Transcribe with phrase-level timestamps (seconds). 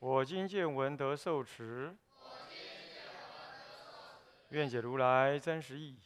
[0.00, 1.94] 我今见闻得受持，
[4.48, 6.00] 愿解如来真实义。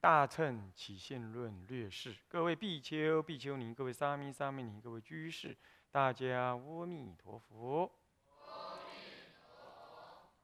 [0.00, 5.56] 大乘起信论略释，各位比丘、比丘尼，各位沙弥、沙弥尼，各位居士，
[5.92, 7.82] 大家阿弥陀佛。
[8.44, 8.92] 阿弥
[9.46, 9.62] 陀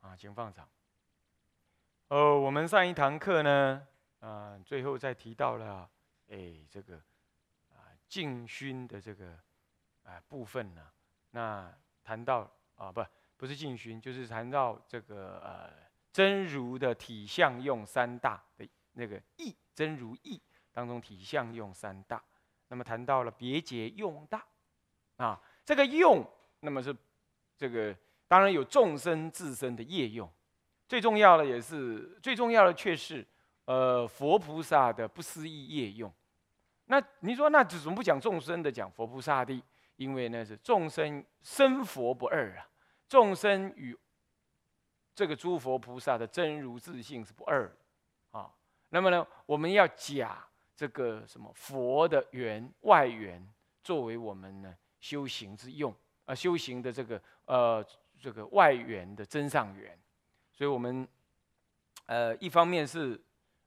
[0.00, 0.68] 佛啊，请放掌。
[2.06, 3.84] 哦，我们上一堂课呢，
[4.20, 5.90] 啊，最后再提到了，
[6.28, 6.94] 哎，这个
[7.74, 9.36] 啊，净熏的这个
[10.08, 10.82] 啊部分呢，
[11.30, 11.70] 那
[12.02, 13.04] 谈到啊，不，
[13.36, 15.70] 不是净熏，就是谈到这个呃，
[16.10, 20.40] 真如的体相用三大的那个义，真如义
[20.72, 22.22] 当中体相用三大，
[22.68, 24.42] 那么谈到了别解用大，
[25.18, 26.26] 啊，这个用，
[26.60, 26.96] 那么是
[27.54, 27.94] 这个
[28.26, 30.30] 当然有众生自身的业用。
[30.88, 33.26] 最重要的也是最重要的，却是
[33.66, 36.10] 呃佛菩萨的不思议业用。
[36.86, 39.62] 那你说那怎么不讲众生的，讲佛菩萨的？
[39.98, 42.66] 因为那是众生生佛不二啊，
[43.08, 43.94] 众生与
[45.14, 47.70] 这个诸佛菩萨的真如自性是不二
[48.30, 48.50] 啊。
[48.88, 50.42] 那么呢，我们要假
[50.74, 53.46] 这个什么佛的缘外缘，
[53.82, 57.84] 作为我们呢修行之用啊，修行的这个呃
[58.20, 59.98] 这个外缘的真上缘。
[60.52, 61.06] 所以，我们，
[62.06, 63.20] 呃，一方面是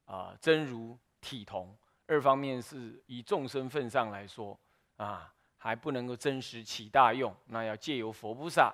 [0.05, 4.57] 啊真如体同，二方面是以众生份上来说
[4.95, 5.33] 啊，
[5.63, 8.73] 还不能够真实起大用，那要借由佛菩萨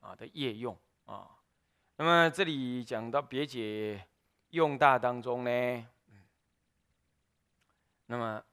[0.00, 0.76] 啊的业用
[1.06, 1.30] 啊。
[1.96, 4.06] 那么这里讲到别解
[4.50, 5.86] 用大当中呢，
[8.04, 8.44] 那么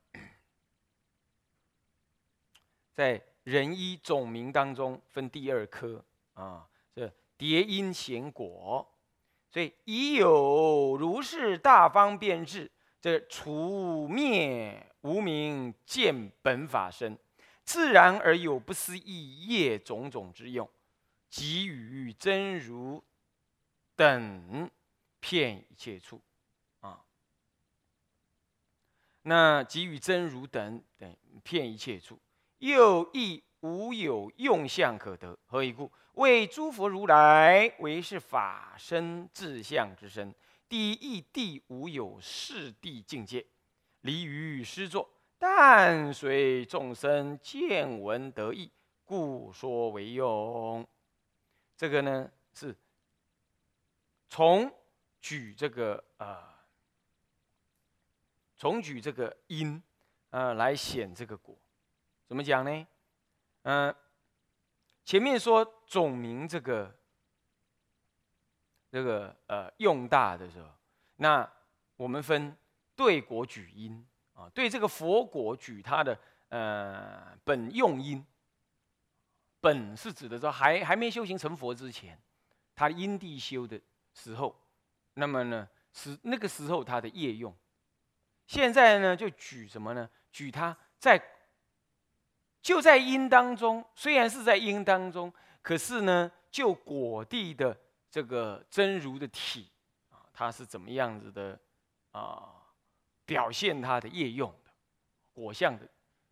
[2.93, 6.01] 在人一总名当中分第二科
[6.35, 6.65] 啊。
[6.95, 8.89] 这叠因显果，
[9.51, 17.15] 所以已有如是大方便智，这除灭无明见本法身，
[17.67, 20.67] 自然而有不思议业种种之用，
[21.29, 23.03] 给予真如
[23.93, 24.71] 等
[25.19, 26.21] 骗一切处
[26.79, 27.03] 啊。
[29.23, 31.13] 那给予真如等等
[31.43, 32.17] 骗一切处，
[32.59, 35.91] 又亦无有用相可得，何以故？
[36.13, 40.33] 为诸佛如来为是法身自相之身，
[40.69, 43.45] 第一地无有世地境界，
[44.01, 48.71] 离于师作，但随众生见闻得意，
[49.05, 50.87] 故说为用。
[51.75, 52.75] 这个呢是
[54.29, 54.71] 从
[55.21, 56.43] 举这个呃，
[58.57, 59.81] 从举这个因
[60.31, 61.55] 呃来显这个果，
[62.27, 62.87] 怎么讲呢？
[63.63, 63.95] 嗯。
[65.05, 66.93] 前面说总名这个
[68.91, 70.67] 这个呃用大的时候，
[71.15, 71.49] 那
[71.95, 72.57] 我们分
[72.93, 74.05] 对果举因
[74.37, 76.17] 啊，对这个佛果举它的
[76.49, 78.23] 呃本用因，
[79.59, 82.17] 本是指的说还还没修行成佛之前，
[82.75, 83.81] 他因地修的
[84.13, 84.55] 时候，
[85.15, 87.53] 那么呢是那个时候他的业用，
[88.45, 90.09] 现在呢就举什么呢？
[90.31, 91.21] 举他在。
[92.59, 95.31] 就在因当中，虽然是在因当中，
[95.61, 97.77] 可是呢，就果地的
[98.11, 99.69] 这个真如的体
[100.11, 101.57] 啊，它是怎么样子的
[102.11, 102.56] 啊？
[103.27, 104.71] 表现它的业用的
[105.31, 105.87] 果相的，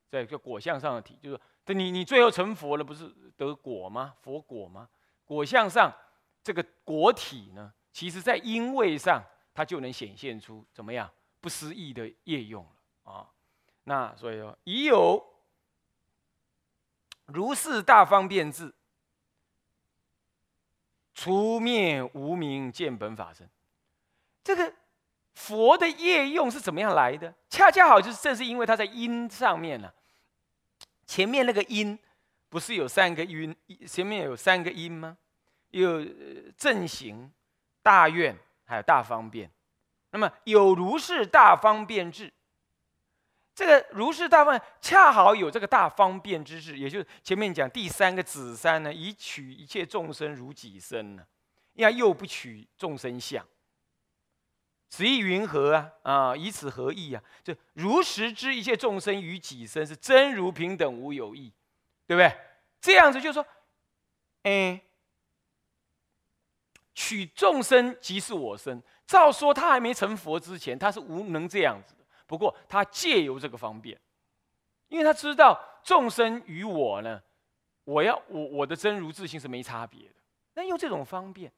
[0.09, 3.07] 在这果相上的体，就是说，你你最后成佛了，不是
[3.37, 4.15] 得果吗？
[4.21, 4.89] 佛果吗？
[5.25, 5.93] 果相上
[6.41, 9.23] 这个果体呢，其实在因位上，
[9.53, 11.07] 它就能显现出怎么样
[11.39, 13.29] 不思议的业用了啊？
[13.83, 15.23] 那所以说已有。
[17.27, 18.71] 如是大方便智，
[21.15, 23.49] 除灭无明见本法身。
[24.43, 24.71] 这个
[25.35, 27.33] 佛的业用是怎么样来的？
[27.49, 29.91] 恰恰好就是正是因为它在因上面呢。
[31.05, 31.97] 前面那个因
[32.49, 33.55] 不是有三个因？
[33.87, 35.15] 前面有三个因吗？
[35.69, 36.03] 有
[36.57, 37.31] 正行、
[37.83, 39.51] 大愿，还有大方便。
[40.11, 42.31] 那么有如是大方便智。
[43.53, 51.23] 这个如是大方，恰好有这个大方便之智，也就是前面讲第三个子三呢，以取一切众生如己身呢，
[51.73, 53.45] 要又不取众生相，
[54.87, 55.91] 此意云何啊？
[56.03, 57.21] 啊，以此何意啊？
[57.43, 61.51] 就如实知一切众生与己身是真如平等无有异，
[62.07, 62.37] 对不对？
[62.79, 63.45] 这样子就是说，
[64.43, 64.81] 哎，
[66.93, 68.81] 取众生即是我身。
[69.07, 72.05] 照说他还没成佛之前，他是无能这样子的。
[72.25, 73.99] 不过他借由这个方便，
[74.87, 77.21] 因为他知道众生与我呢，
[77.83, 80.15] 我要我我的真如自性是没差别的。
[80.55, 81.51] 那用这种方便，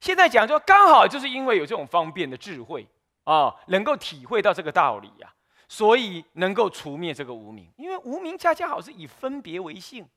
[0.00, 2.86] 现在讲就刚好就是因为有这种方便的智慧
[3.24, 5.32] 啊，能够体会到这个道理呀，
[5.68, 7.70] 所以能够除灭这个无名。
[7.76, 10.08] 因为无名恰恰好是以分别为性，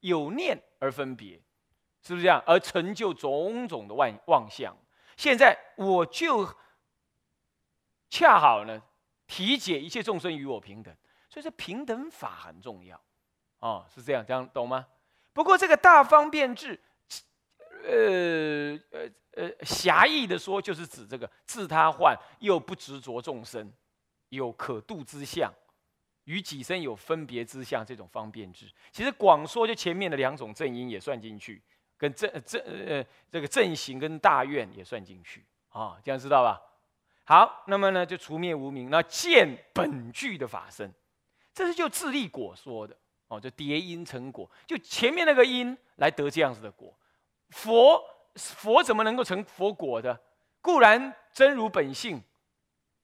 [0.00, 1.40] 有念而分别，
[2.02, 2.42] 是不是这样？
[2.44, 4.76] 而成就种种的妄妄想。
[5.16, 6.48] 现在我就
[8.10, 8.82] 恰好呢，
[9.26, 10.94] 体解一切众生与我平等，
[11.30, 13.00] 所以说平等法很重要，
[13.60, 14.86] 哦，是这样，这样懂吗？
[15.32, 16.80] 不过这个大方便智，
[17.88, 23.72] 呃呃呃，狭义的说，就是指这个自他换又不执着众生，
[24.28, 25.52] 有可度之相，
[26.24, 28.66] 与己身有分别之相，这种方便智。
[28.92, 31.62] 其实广说就前面的两种正因也算进去。
[32.00, 36.62] 跟正正呃这个正行跟大愿也算进去啊，这样知道吧？
[37.24, 40.94] 好，那么呢就除灭无明，那见本具的法身，
[41.52, 42.96] 这是就自立果说的
[43.26, 46.96] 哦，就叠因成果，就前面那个因来得这样子的果。
[47.50, 48.02] 佛
[48.34, 50.18] 佛怎么能够成佛果的？
[50.60, 52.22] 固然真如本性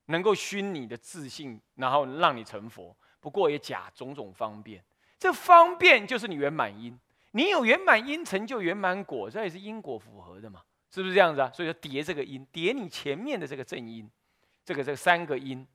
[0.06, 4.84] 能够熏你的自信，然后让你成佛，不过也假种种方便，
[5.18, 6.98] 这方便就是你圆满因。
[7.30, 10.62] 你有圆满因成就圆满果，这也是因果符合的嘛？
[10.90, 11.50] 是不是这样子啊？
[11.52, 14.08] 所以说叠这个因，叠你前面的这个正因，
[14.64, 15.66] 这个这三个因，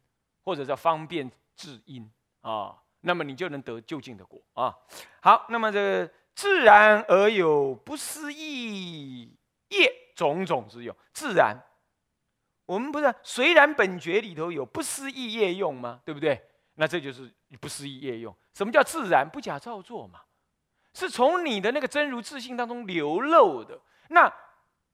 [0.44, 2.10] 或者叫方便智因
[2.42, 4.74] 啊，那么你就能得就近的果啊。
[5.22, 9.38] 好，那么这个自然而有不思议
[9.68, 11.54] 业种种之用，自然，
[12.66, 16.00] 我们不是虽然本觉里头有不思议业用吗？
[16.06, 16.42] 对不对？
[16.76, 18.34] 那这就是不思议业用。
[18.54, 19.30] 什么叫自然？
[19.30, 20.22] 不假造作嘛。
[20.94, 23.78] 是从你的那个真如自信当中流露的。
[24.08, 24.34] 那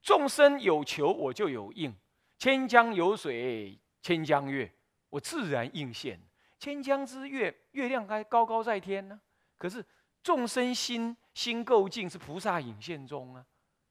[0.01, 1.92] 众生有求，我就有应；
[2.39, 4.74] 千江有水，千江月，
[5.12, 6.19] 我自然应现。
[6.57, 9.21] 千江之月，月亮该高高在天呢。
[9.59, 9.86] 可是
[10.24, 13.46] 众生心心够净，是菩萨影现中啊。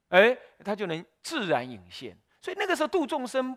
[0.08, 2.18] 哎，他就能自然影现。
[2.40, 3.56] 所以那个时候度众生，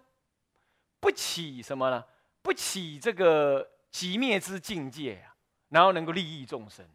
[0.99, 2.05] 不起什么呢？
[2.43, 5.35] 不起这个极灭之境界啊，
[5.69, 6.87] 然后能够利益众生。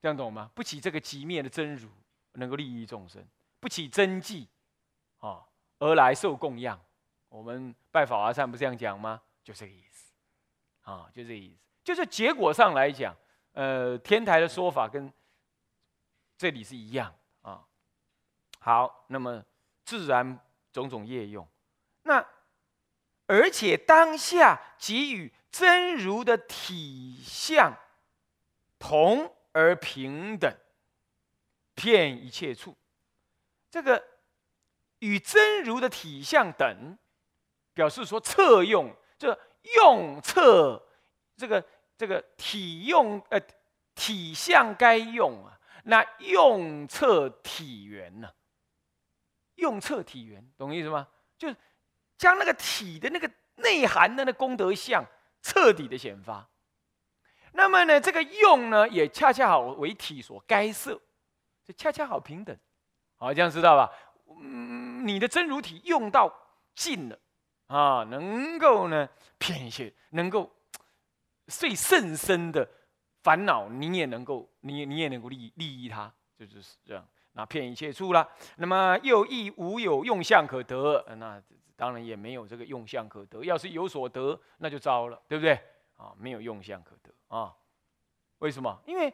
[0.00, 0.50] 这样懂吗？
[0.54, 1.88] 不起这个极灭的真如，
[2.34, 3.20] 能够利益众生；
[3.58, 4.48] 不起真迹，
[5.18, 5.44] 啊，
[5.78, 6.80] 而来受供养。
[7.28, 9.20] 我们拜法华忏不是这样讲吗？
[9.42, 10.12] 就这个意思，
[10.82, 11.58] 啊，就这个意思。
[11.82, 13.16] 就是结果上来讲，
[13.58, 15.12] 呃，天台的说法跟
[16.36, 17.12] 这里是一样
[17.42, 17.66] 啊。
[18.60, 19.44] 好，那么
[19.84, 20.38] 自然
[20.72, 21.44] 种种业用，
[22.02, 22.24] 那
[23.26, 27.76] 而且当下给予真如的体相
[28.78, 29.34] 同。
[29.52, 30.54] 而平等，
[31.74, 32.76] 遍一切处，
[33.68, 34.00] 这个
[35.00, 36.96] 与真如的体相等，
[37.74, 39.36] 表示说侧用，这
[39.74, 40.80] 用侧
[41.36, 41.64] 这个
[41.98, 43.38] 这个体用呃
[43.94, 48.32] 体相该用啊，那用测体缘呢？
[49.56, 51.08] 用测体缘，懂意思吗？
[51.36, 51.56] 就是
[52.16, 55.04] 将那个体的那个内涵的那功德相
[55.42, 56.48] 彻底的显发。
[57.52, 61.00] 那么呢，这个用呢，也恰恰好为体所该设，
[61.64, 62.56] 就恰恰好平等，
[63.16, 63.92] 好，这样知道吧？
[64.40, 66.32] 嗯，你的真如体用到
[66.76, 67.18] 尽了，
[67.66, 70.54] 啊，能够呢，骗一些，能够
[71.48, 72.68] 最甚深的
[73.22, 77.06] 烦恼，你也能够，你你也能够利利益他，就是这样。
[77.32, 81.40] 那骗一切处了，那么又亦无有用相可得，那
[81.76, 83.44] 当然也没有这个用相可得。
[83.44, 85.52] 要是有所得，那就糟了，对不对？
[85.96, 87.12] 啊，没有用相可得。
[87.28, 87.54] 啊，
[88.38, 88.80] 为什么？
[88.86, 89.12] 因为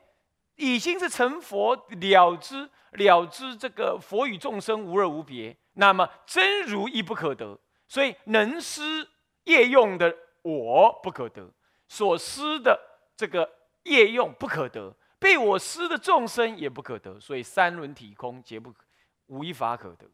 [0.57, 9.07] 已经是成佛了知了知这个佛与众生无二无别，那么真如亦不可得，所以能施
[9.45, 11.53] 业用的我不可得，
[11.89, 12.81] 所施的
[13.17, 13.51] 这个
[13.85, 18.85] 业用不可得，被我施的众生也不可得，所以三轮体空皆不可，
[19.27, 20.07] 无一法可得。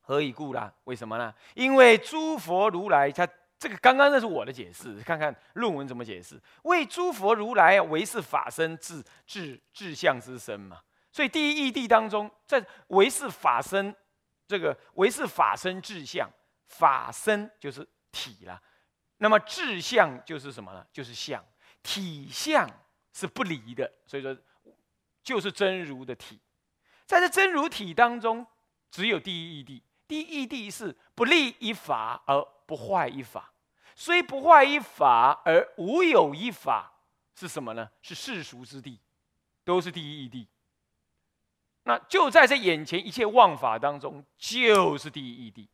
[0.00, 0.72] 何以故啦？
[0.84, 1.34] 为什么呢？
[1.54, 3.28] 因为诸佛如来他。
[3.60, 6.40] 这个刚刚那是我的解释，看看论文怎么解释。
[6.62, 10.78] 为诸佛如来为是法身智智智相之身嘛，
[11.10, 13.92] 所以第一义谛当中，在为是法身，
[14.46, 16.30] 这个为是法身智相，
[16.68, 18.62] 法身就是体了，
[19.18, 20.84] 那么智相就是什么呢？
[20.92, 21.44] 就是相，
[21.82, 22.68] 体相
[23.12, 24.36] 是不离的，所以说
[25.22, 26.40] 就是真如的体，
[27.04, 28.46] 在这真如体当中，
[28.90, 32.44] 只有第一义谛，第一义谛是不立一法而。
[32.68, 33.50] 不坏一法，
[33.94, 36.92] 虽不坏一法而无有一法，
[37.34, 37.90] 是什么呢？
[38.02, 39.00] 是世俗之地，
[39.64, 40.46] 都是第一义谛。
[41.84, 45.66] 那就在这眼前一切妄法当中，就是第一义谛，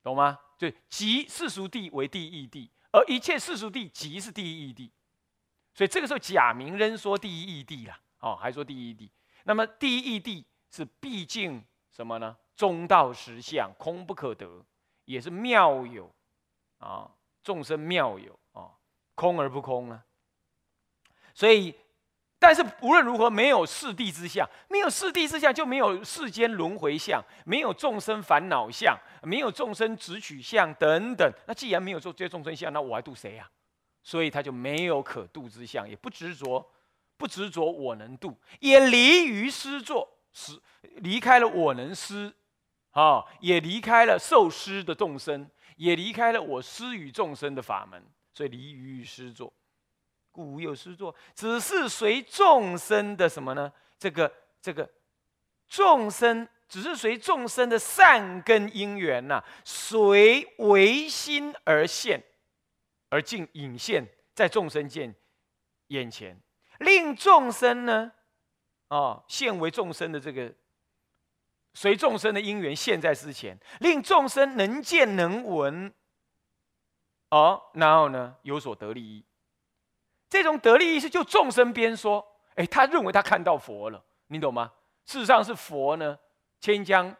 [0.00, 0.38] 懂吗？
[0.56, 4.90] 就即世俗地为第一义谛，而一切世俗地即是第一义谛。
[5.74, 9.10] 所以这个时候，假名仍说第一义谛了，哦，还说第一义谛。
[9.44, 12.36] 那么第一义谛是毕竟什么呢？
[12.54, 14.64] 中道实相，空不可得，
[15.04, 16.14] 也是妙有
[16.78, 17.10] 啊，
[17.42, 18.72] 众生妙有啊，
[19.14, 20.04] 空而不空啊。
[21.34, 21.74] 所以。
[22.46, 31.28] 但是无论如何，没有四谛之相，没有四谛之相，就没有世间轮回相，没有众生烦恼相，没有众生执取相等等。
[31.48, 33.50] 那既然没有做这些众生相，那我还度谁呀？
[34.00, 36.64] 所以他就没有可度之相，也不执着，
[37.16, 40.52] 不执着我能度，也离于施作，是
[40.98, 42.32] 离开了我能施，
[42.92, 48.00] 啊，也离开了受施的众生，也离开了我施与众生的法门，
[48.32, 49.52] 所以离于施作。
[50.36, 53.72] 故无有施作，只是随众生的什么呢？
[53.98, 54.86] 这个这个
[55.66, 62.22] 众生，只是随众生的善根因缘呐，随唯心而现，
[63.08, 65.14] 而尽隐现，在众生见
[65.86, 66.38] 眼前，
[66.80, 68.12] 令众生呢，
[68.88, 70.52] 啊，现为众生的这个
[71.72, 75.90] 随众生的因缘现，在之前，令众生能见能闻，
[77.30, 79.24] 哦，然后呢，有所得利益。
[80.28, 84.72] 这种得利意识，就众生边说，哎，他认为他看到佛了，你懂吗？
[85.04, 86.18] 事实上是佛呢，
[86.58, 87.14] 千江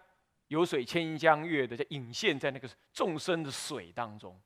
[0.48, 4.36] 有水千江月的，在隐现在那个众生的水当中。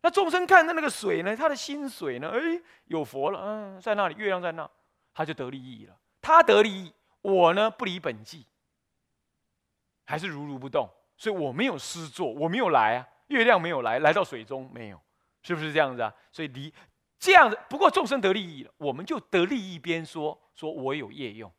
[0.00, 2.38] 那众生看到那个水呢，他的心水呢，哎，
[2.86, 4.68] 有佛了，嗯，在那里，月亮在那，
[5.14, 5.96] 他就得利益了。
[6.20, 8.44] 他得利益，我呢不离本际，
[10.04, 15.00] 还是如如不动，所以我没有失作，我没有来啊，月亮没有来，来到水中没有，
[15.42, 16.12] 是不是这样子啊？
[16.32, 16.72] 所以离。
[17.18, 21.52] 这样子，不过众生得利益了，我们就得利益边说，说我有业用，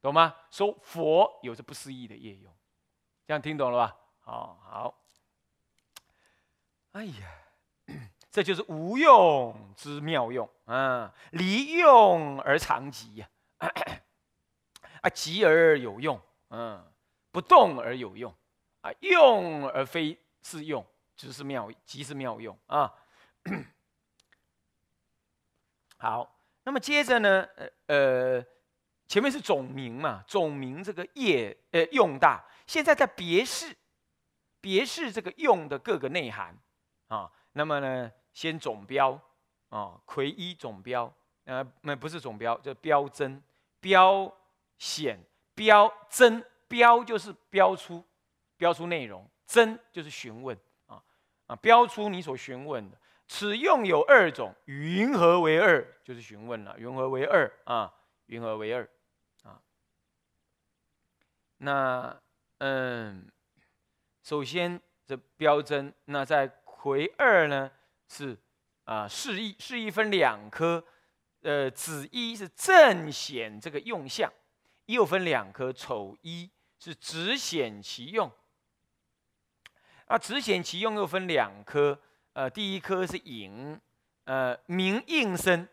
[0.00, 0.34] 懂吗？
[0.50, 2.52] 说佛有着不思议的业用，
[3.26, 3.96] 这样听懂了吧？
[4.20, 4.98] 好好。
[6.92, 7.26] 哎呀，
[8.30, 11.14] 这就是无用之妙用啊！
[11.30, 13.28] 离用而常吉呀，
[15.02, 16.84] 啊，吉而有用，嗯，
[17.30, 18.34] 不动而有用，
[18.82, 22.92] 啊，用而非是用，只是妙，即是妙用啊。
[26.02, 28.44] 好，那么接着呢，呃呃，
[29.06, 33.72] 前面是总名嘛，总名这个业呃用大，现在在别示，
[34.60, 36.58] 别示这个用的各个内涵
[37.06, 37.30] 啊。
[37.52, 39.16] 那么呢，先总标
[39.68, 43.40] 啊，魁一总标，呃，那不是总标，叫标真、
[43.78, 44.28] 标
[44.78, 46.44] 显、标真。
[46.66, 48.02] 标就是标出，
[48.56, 51.00] 标出内容；真就是询问啊
[51.46, 52.98] 啊，标出你所询问的。
[53.32, 55.82] 此用有二种，云何为二？
[56.04, 57.90] 就是询问了，云何为二啊？
[58.26, 58.86] 云何为二
[59.42, 59.58] 啊？
[61.56, 62.14] 那
[62.58, 63.32] 嗯，
[64.22, 67.70] 首先这标真，那在魁二呢
[68.06, 68.36] 是
[68.84, 70.84] 啊示意，示意分两颗，
[71.40, 74.30] 呃，子一是正显这个用相，
[74.84, 78.30] 又分两颗，丑一是只显其用，
[80.04, 81.98] 啊，只显其用又分两颗。
[82.34, 83.78] 呃，第一颗是影，
[84.24, 85.68] 呃，名应身。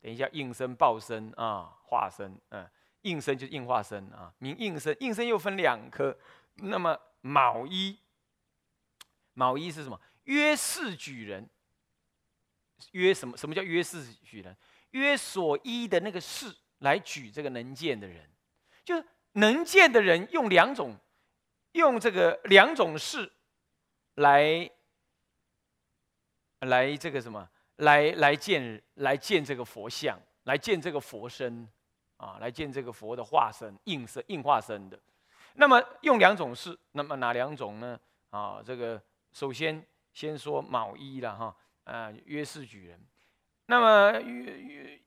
[0.00, 2.70] 等一下，应身、报身啊，化身，嗯，
[3.02, 4.32] 应身就是应化身啊。
[4.38, 6.16] 名应身，应身又分两颗。
[6.56, 7.98] 那么卯一，
[9.32, 10.00] 卯一是什么？
[10.24, 11.48] 约事举人。
[12.92, 13.36] 约什么？
[13.36, 14.56] 什么叫约事举人？
[14.90, 18.30] 约所依的那个事来举这个能见的人，
[18.84, 20.96] 就是能见的人用两种，
[21.72, 23.32] 用这个两种事
[24.14, 24.70] 来。
[26.64, 27.48] 来这个什么？
[27.78, 31.68] 来来见来见这个佛像，来见这个佛身，
[32.18, 34.96] 啊，来见这个佛的化身、应身、应化身的。
[35.54, 37.98] 那么用两种事，那么哪两种呢？
[38.30, 39.02] 啊，这个
[39.32, 43.04] 首先先说卯一了哈，啊，约是举人。
[43.66, 45.00] 那么约约，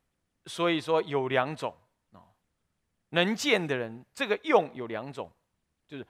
[0.46, 1.74] 所以说有两种
[2.12, 2.20] 啊，
[3.10, 5.32] 能见的人，这个用有两种，
[5.88, 6.06] 就是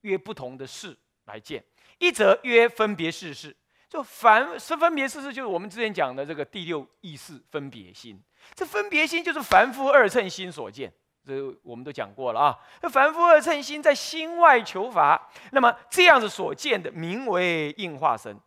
[0.00, 1.62] 约不同的事来见。
[1.98, 3.54] 一则约分别事事。
[3.90, 8.22] 就凡是分别事事，就是我们之前讲的这个第六意识分别心。
[8.54, 10.92] 这分别心就是凡夫二乘心所见，
[11.26, 12.56] 这我们都讲过了啊。
[12.82, 18.40] 那凡夫二乘心在心外求法，那么这样子所见的名为应化身。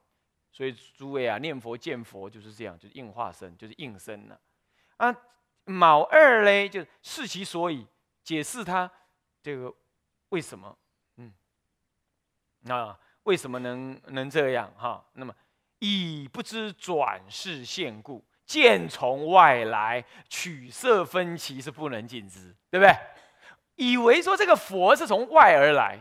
[0.50, 4.40] 所以诸位啊，念佛见佛就是这样，就是应化身，就是应身了。
[4.96, 5.14] 啊，
[5.66, 7.86] 卯二嘞，就是视其所以，
[8.24, 8.90] 解释他
[9.42, 9.74] 这个
[10.30, 10.78] 为什么，
[11.18, 11.34] 嗯，
[12.70, 12.98] 啊。
[13.24, 15.04] 为什么能能这样哈？
[15.14, 15.34] 那么
[15.80, 22.96] 以不知转世现故，见从外来，取色分歧是不能尽之，对不对？
[23.76, 26.00] 以为说这个佛是从外而来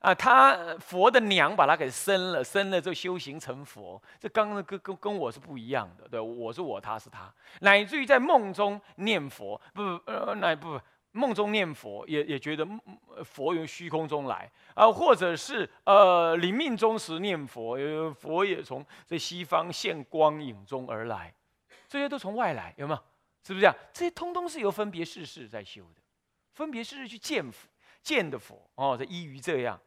[0.00, 10.80] 啊，他佛的娘把他给生了，生了就修行成佛，这刚刚跟跟跟我是不一样的，对，我是我，他是他，乃至于在梦中念佛，不呃，乃不。
[11.16, 12.66] 梦中念佛，也也觉得
[13.24, 17.78] 佛由虚空中来啊，或者是呃临命终时念佛，
[18.12, 21.32] 佛也从这西方现光影中而来，
[21.88, 23.00] 这些都从外来，有没有？
[23.44, 23.76] 是不是这样？
[23.92, 26.00] 这些通通是由分别世事在修的，
[26.52, 27.68] 分别世事去见佛，
[28.02, 29.80] 见的佛哦，这依于这样，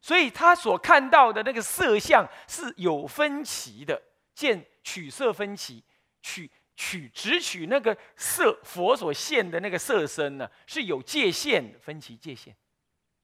[0.00, 4.02] 所以他所看到的那个色相是有分歧的，
[4.34, 5.84] 见取色分歧，
[6.20, 6.50] 取。
[6.76, 12.54] 取只取那个色佛所现的那个色身呢，是有界限的，分歧界限，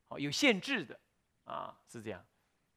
[0.08, 0.98] 哦，有限制的，
[1.44, 2.24] 啊，是这样，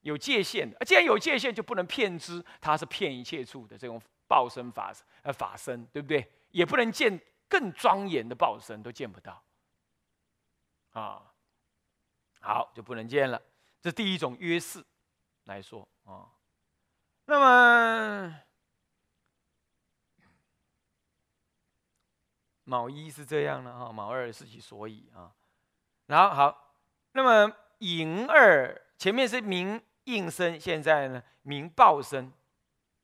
[0.02, 0.78] 有界限的。
[0.86, 6.28] 既然有界限，就不能骗之，他是骗一切处的这种报身法呃法身，对不对？
[6.50, 9.44] 也不能见更庄严的报身，都见不到，
[10.94, 11.34] 啊，
[12.40, 13.42] 好，就不能见了。
[13.82, 14.84] 这第一种约誓
[15.44, 16.32] 来说啊，
[17.26, 18.40] 那么。
[22.66, 25.32] 卯一是这样的哈，卯二是其所以啊，
[26.08, 26.76] 然后好，
[27.12, 32.32] 那么寅二前面是明应生，现在呢明报生，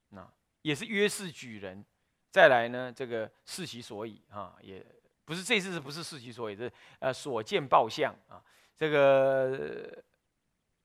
[0.08, 0.26] 那
[0.62, 1.84] 也是约世举人，
[2.30, 4.84] 再来呢这个是其所以啊，也
[5.24, 8.42] 不是这次是不是是其所以，是呃所见报相啊，
[8.74, 10.02] 这个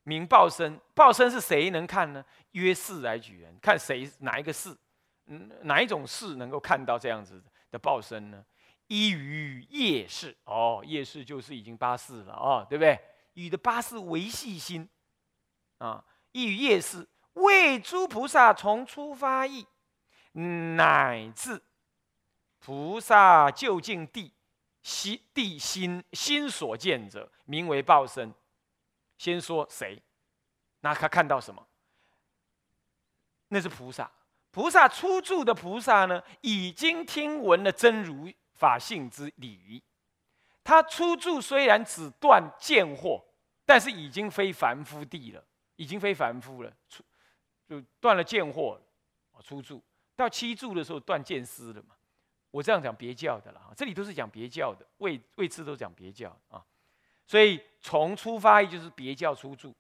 [0.04, 2.24] 明报生，报生是谁能看呢？
[2.52, 4.76] 约世来举人，看谁哪一个世，
[5.28, 7.42] 嗯哪一种世能够看到这样子
[7.72, 8.46] 的报生呢？
[8.88, 13.00] 依于夜视哦，夜视就是已经八四了哦，对不对？
[13.34, 14.88] 与的八四为细心
[15.80, 19.66] 啊，依于夜视为诸菩萨从出发意，
[20.34, 21.62] 乃至
[22.60, 24.34] 菩萨究竟地
[24.82, 28.34] 心地心心所见者，名为报身。
[29.18, 30.02] 先说谁？
[30.82, 31.68] 那他看到什么？
[33.48, 34.12] 那是菩萨。
[34.52, 38.32] 菩萨初住的菩萨呢，已经听闻了真如。
[38.56, 39.84] 法性之理，
[40.64, 43.22] 他初住虽然只断见惑，
[43.66, 45.44] 但是已经非凡夫地了，
[45.76, 47.04] 已经非凡夫了，出
[47.68, 48.80] 就断了见惑，
[49.34, 49.84] 啊，初住
[50.16, 51.96] 到七住的时候断见思了嘛。
[52.50, 56.64] 我这样讲别教的了，这里都是讲别教的，位位次都讲别教啊。
[57.28, 59.76] 所以从出发意就是别教初住，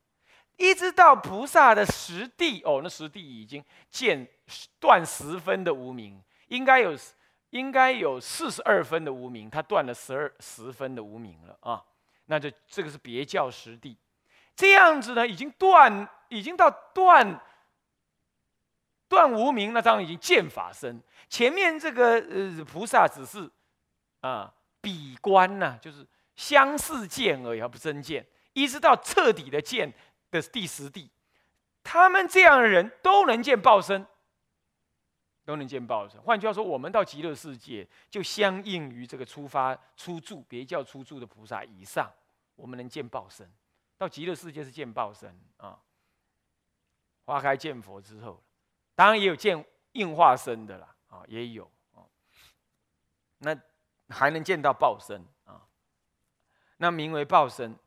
[0.58, 4.28] 一直到菩萨的实地哦，那实地已经见
[4.80, 6.94] 断十分的无名，应该有。
[7.56, 11.82] 应该有四十二分的无名，他断了十二十分的无名了啊！
[12.26, 13.98] 那就这个是别教实地，
[14.54, 17.39] 这样子呢，已经断，已经到断
[19.08, 21.02] 断无名，那当然已经见法身。
[21.30, 23.50] 前面这个呃菩萨只是
[24.20, 28.28] 啊比观呐，就是相似见而已，而不真见。
[28.52, 29.94] 一直到彻底的见
[30.30, 31.10] 的第十地，
[31.82, 34.06] 他们这样的人都能见报身。
[35.46, 36.20] 都能见报身。
[36.22, 42.12] 换句话说，我们到极乐世界，就相应于这个出发出住别教出住的菩萨以上，
[42.56, 43.50] 我们能见报身。
[43.96, 45.80] 到极乐世界是见报身啊。
[47.26, 48.44] 花开见佛之后，
[48.96, 52.02] 当然也有见应化身的啦，啊，也有啊。
[53.38, 53.56] 那
[54.10, 55.62] 还能见到报身啊？
[56.78, 57.78] 那名为报身。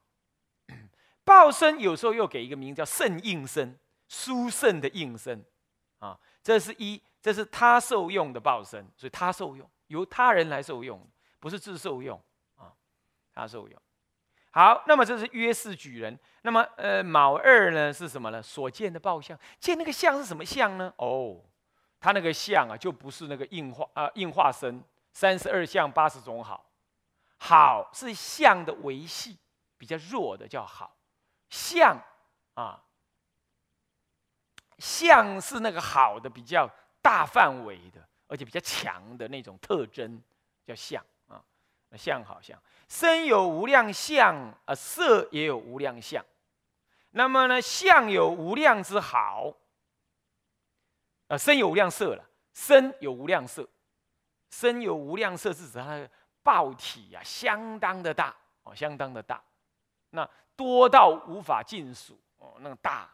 [1.24, 5.44] 报身有时候又给一个名叫圣应身，殊胜的应身
[5.98, 6.18] 啊。
[6.40, 7.02] 这是一。
[7.20, 11.04] 这是他受用的报身，所以他受用，由他人来受用，
[11.40, 12.20] 不是自受用
[12.56, 12.72] 啊。
[13.34, 13.82] 他受用。
[14.50, 16.18] 好，那么这是约世举人。
[16.42, 18.42] 那么，呃，卯二呢是什么呢？
[18.42, 20.92] 所见的报相，见那个相是什么相呢？
[20.96, 21.44] 哦，
[22.00, 26.64] 他那个相啊，就不是那个应化啊，应化身三十二相八十种好，
[27.36, 29.36] 好是相的维系
[29.76, 30.96] 比较弱的叫好
[31.50, 32.00] 相
[32.54, 32.82] 啊，
[34.78, 36.68] 相是那个好的比较。
[37.08, 40.22] 大范围的，而且比较强的那种特征，
[40.66, 41.42] 叫相啊。
[41.96, 46.22] 相好像身有无量相啊，色也有无量相。
[47.12, 49.54] 那么呢，相有无量之好
[51.28, 52.22] 啊，身有无量色了。
[52.52, 53.66] 身有无量色，
[54.50, 56.10] 身有无量色是指它的
[56.42, 59.42] 报体啊，相当的大哦，相当的大。
[60.10, 63.10] 那多到无法尽数哦，那个大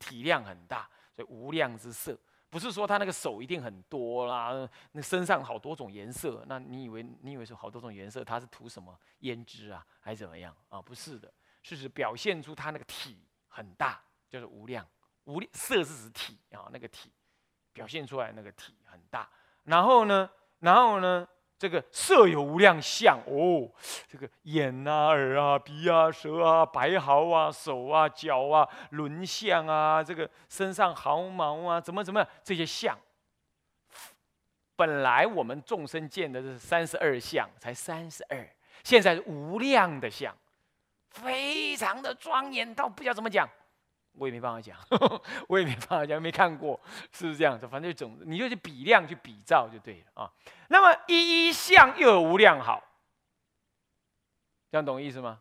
[0.00, 2.18] 体量很大，所以无量之色。
[2.48, 10.80] 不是说他那个手一定很多啦，那身上好多种颜色，那你以为你以为是好多种颜色，他是涂什么胭脂啊，还是怎么样啊？
[10.80, 11.32] 不是的，
[11.62, 14.86] 是指表现出他那个体很大，就是无量。
[15.24, 17.12] 无色是指体啊，那个体
[17.72, 19.28] 表现出来那个体很大，
[19.64, 20.30] 然后呢，
[20.60, 21.26] 然后呢，
[21.58, 23.66] 这个色有无量相哦，
[24.06, 32.98] 这个眼啊、耳啊、鼻啊、舌啊、白毫啊、手啊、脚啊、轮相啊，这个身上毫毛啊，怎么怎么这些相，
[34.76, 38.46] 本来我们众生见的是三十二相，才三十二，
[38.84, 40.36] 现在无量的相，
[41.08, 43.48] 非常的庄严到不知道怎么讲。
[44.16, 44.78] 我也没办法讲，
[45.48, 46.80] 我也没办法讲，没看过，
[47.12, 47.68] 是不是这样子？
[47.68, 50.32] 反正总你就去比量去比照就对了啊。
[50.68, 52.82] 那么一一相又有无量好，
[54.70, 55.40] 这样懂意思吗？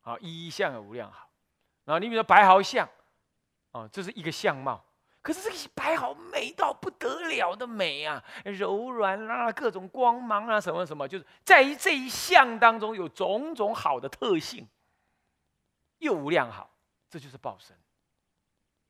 [0.00, 1.30] 好，一一相有无量好。
[1.84, 2.88] 然后你比如说白毫相，
[3.72, 4.84] 哦，这是一个相貌，
[5.22, 14.68] 可是这个白毫美到不得了的美啊，柔软啊，各种光芒啊，什么什么，就是在于这一相当中有种种好的特性，
[15.98, 16.70] 又无量好，
[17.08, 17.76] 这就是报身。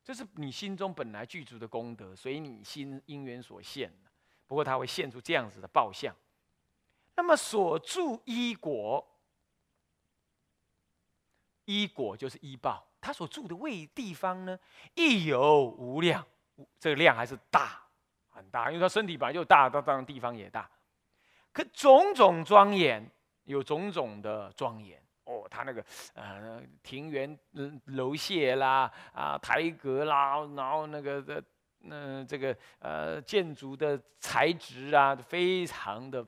[0.05, 3.91] 这是你心中本来具足的功德，随你心因缘所现
[4.45, 6.15] 不过它会现出这样子的报相。
[7.15, 9.03] 那么所住依果，
[11.65, 12.85] 依果就是依报。
[13.01, 14.59] 他所住的位地方呢，
[14.93, 16.23] 亦有无量，
[16.79, 17.81] 这个量还是大，
[18.29, 20.69] 很大，因为他身体本来就大，他当然地方也大。
[21.51, 23.09] 可种种庄严，
[23.43, 25.04] 有种种的庄严。
[25.25, 25.83] 哦，他那个
[26.13, 27.37] 呃庭园
[27.85, 31.43] 楼榭啦，啊台阁啦，然后那个的
[31.79, 36.25] 那这个呃建筑的材质啊，非常的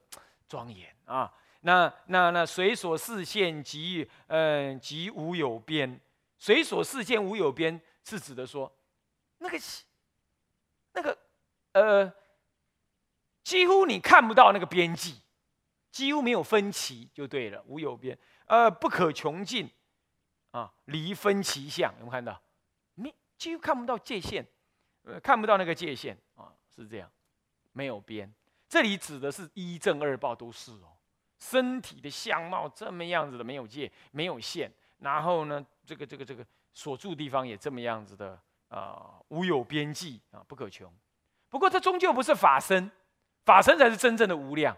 [0.47, 1.31] 庄严啊。
[1.61, 5.99] 那那那随所视线即嗯即无有边，
[6.37, 8.71] 随所视线无有边，是指的说
[9.39, 9.57] 那个
[10.93, 11.17] 那个
[11.73, 12.11] 呃
[13.43, 15.21] 几乎你看不到那个边际，
[15.91, 18.17] 几乎没有分歧就对了，无有边。
[18.47, 19.69] 呃，不可穷尽，
[20.51, 22.41] 啊，离分其相，有没有看到？
[22.95, 24.45] 没，几乎看不到界限，
[25.03, 27.11] 呃，看不到那个界限啊，是这样，
[27.73, 28.33] 没有边。
[28.69, 30.97] 这里指的是一正二报都是哦，
[31.39, 40.91] 身体的相貌这么样子的，没有界，没有线，然后呢，这个这个这个所住地方也这么样子的啊，无有边际啊，不可穷。
[41.49, 42.89] 不过这终究不是法身，
[43.43, 44.75] 法身才是真正的无量，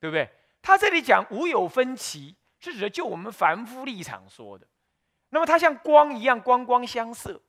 [0.00, 0.28] 对不对？
[0.60, 2.36] 他这里讲无有分歧。
[2.70, 4.66] 是指的就我们凡夫立场说的，
[5.30, 7.40] 那么它像光一样，光光相射，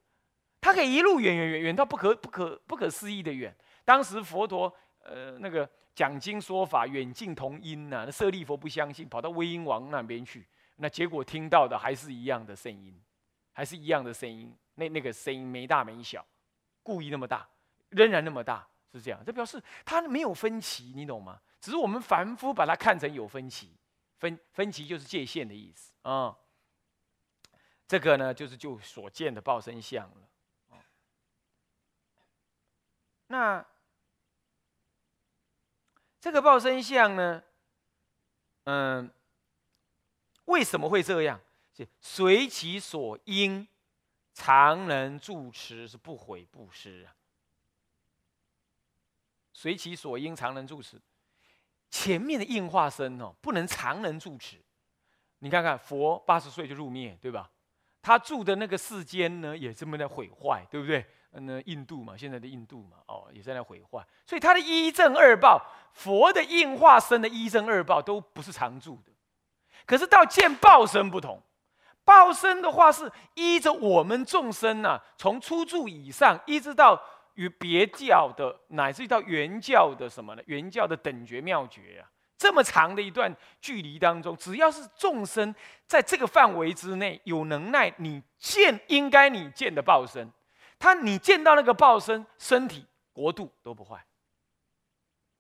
[0.60, 3.56] 它可以一路远远远远到不可不可不可思议的远。
[3.86, 4.74] 当时佛陀
[5.04, 10.48] 呃那个讲经说法，远近同音呐，那舍利佛不相信，跑到威音王那边去，
[10.78, 13.00] 那结果听到的还是一样的声音，
[13.52, 16.26] 还是一样的声音，那那个声音没大没小，
[16.82, 17.48] 故意那么大，
[17.90, 19.20] 仍然那么大，是这样。
[19.24, 21.40] 这表示它没有分歧，你懂吗？
[21.62, 23.72] 只是我们凡夫把它看成有分歧。
[24.24, 26.38] 分分歧就是界限的意思啊，
[27.86, 30.30] 这个呢就是就所见的报身相了
[33.28, 33.66] 那
[36.22, 37.44] 这个报身相呢，
[38.64, 39.14] 嗯，
[40.46, 41.42] 为什么会这样？
[41.74, 43.68] 是随其所因，
[44.34, 47.14] 常能住持，是不悔不失啊。
[49.52, 51.02] 随其所因，常能住持。
[51.94, 54.58] 前面的应化身哦，不能常人住持。
[55.38, 57.48] 你看看佛八十岁就入灭，对吧？
[58.02, 61.06] 他住的那个世间呢，也这么在毁坏，对不对？
[61.34, 64.04] 嗯，印度嘛，现在的印度嘛，哦，也在那毁坏。
[64.26, 69.12] 所以他的一正二报，佛的应化身的一正二报都不是常住的。
[69.86, 71.40] 可是到见报身不同，
[72.04, 77.00] 报身的话是依着我们众生呐，从初住以上一直到。
[77.36, 80.44] 与别教的，乃至于到原教的什么呢？
[80.46, 85.54] 原教的等觉妙觉啊，这么长的一段距离当中，只要是众生
[85.88, 90.30] 在这个范围之内有能耐，你见应该你见的报身，
[90.78, 94.06] 他你见到那个报身，身体国度都不坏，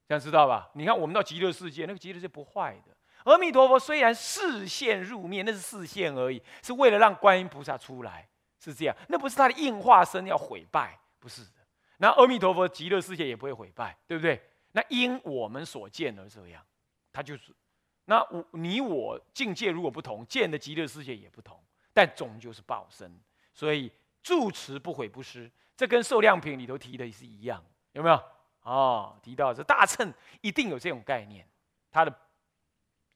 [0.08, 0.70] 这样知道吧？
[0.74, 2.96] 你看我们到极乐世界，那个极乐世界不坏的。
[3.32, 8.28] 阿弥陀佛虽然视线入面，那是视线而已，是为了让观音菩萨出来，
[8.60, 8.96] 是这样。
[9.08, 11.63] 那不是他的应化身要毁败，不是的。
[11.98, 14.42] 那阿弥陀佛极乐世界也不会毁败，对不对？
[14.72, 16.66] 那因我们所见而这样，
[17.12, 17.54] 他就是。
[18.06, 23.18] 那我你我境界如果不同，见的极乐世界也不同，但终究是报身。
[23.54, 23.90] 所以
[24.22, 28.22] 住持不毁不失，这跟受量品里头提的是一样，有没有？
[28.64, 31.48] 哦，提到这大乘一定有这种概念，
[31.92, 32.14] 他的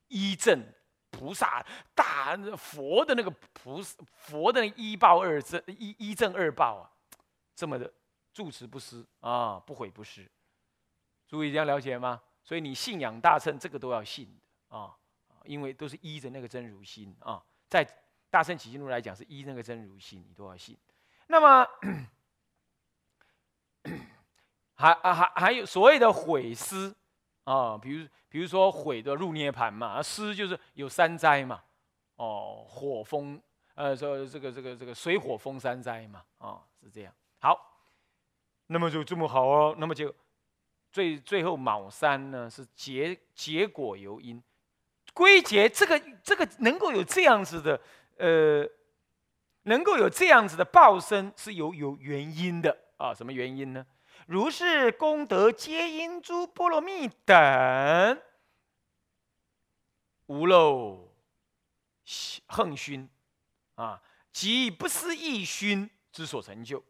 [0.08, 0.64] 一正
[1.10, 6.92] 菩萨大佛的那个菩萨佛的一报二正一一正二报啊，
[7.56, 7.92] 这么的。
[8.38, 10.30] 住持不失啊，不悔不失，
[11.28, 12.22] 注意这样了解吗？
[12.44, 14.96] 所以你信仰大乘，这个都要信的啊，
[15.46, 17.84] 因为都是依着那个真如心啊，在
[18.30, 20.78] 大乘起心路来讲，是依那个真如心，你都要信。
[21.26, 21.68] 那么
[24.76, 26.96] 还啊还还有所谓的毁施
[27.44, 31.64] 啊，比如比如说毁的入涅盘嘛，施就是有三灾嘛，
[32.18, 33.42] 哦，火风
[33.74, 37.12] 呃说这个这个这个水火风三灾嘛，啊是这样。
[37.40, 37.77] 好，
[38.68, 40.14] 那么就这么好哦，那么就
[40.92, 44.42] 最最后卯三呢是结结果由因，
[45.14, 47.80] 归结这个这个能够有这样子的
[48.18, 48.68] 呃，
[49.64, 53.86] 能够有这样子的报身是有有原因的啊，什么原因呢？
[54.26, 58.22] 如是功德皆因诸波罗蜜等
[60.26, 61.10] 无漏
[62.48, 63.08] 横熏
[63.76, 64.02] 啊，
[64.34, 66.84] 及不思议熏之所成就，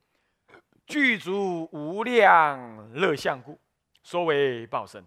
[0.88, 3.60] 具足无量乐相故，
[4.04, 5.06] 说为报身。